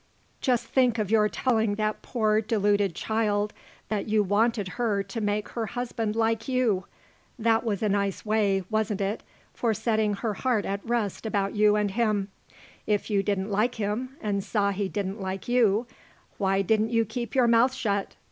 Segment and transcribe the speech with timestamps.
[0.41, 3.53] Just think of your telling that poor deluded child
[3.89, 6.87] that you wanted her to make her husband like you.
[7.37, 9.21] That was a nice way, wasn't it,
[9.53, 12.29] for setting her heart at rest about you and him.
[12.87, 15.85] If you didn't like him and saw he didn't like you,
[16.39, 18.15] why didn't you keep your mouth shut?